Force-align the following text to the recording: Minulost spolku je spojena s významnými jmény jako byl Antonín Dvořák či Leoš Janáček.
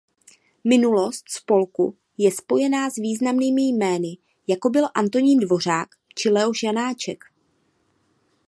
Minulost 0.71 1.27
spolku 1.33 1.85
je 2.17 2.31
spojena 2.31 2.89
s 2.89 2.95
významnými 2.95 3.67
jmény 3.69 4.17
jako 4.47 4.69
byl 4.69 4.85
Antonín 4.93 5.39
Dvořák 5.39 5.89
či 6.15 6.29
Leoš 6.29 6.63
Janáček. 6.63 7.23